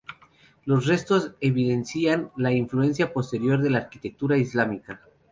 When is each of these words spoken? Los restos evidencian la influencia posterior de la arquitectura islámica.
Los 0.65 0.87
restos 0.87 1.35
evidencian 1.41 2.31
la 2.35 2.51
influencia 2.51 3.13
posterior 3.13 3.61
de 3.61 3.69
la 3.69 3.77
arquitectura 3.77 4.35
islámica. 4.35 4.99